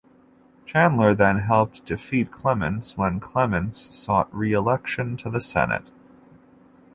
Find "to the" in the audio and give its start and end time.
5.17-5.39